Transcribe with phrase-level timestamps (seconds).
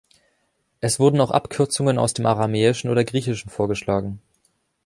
[0.79, 4.19] Es wurden auch Abkürzungen aus dem Aramäischen oder Griechischen vorgeschlagen.